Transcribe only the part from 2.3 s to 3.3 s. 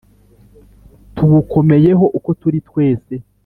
turi twese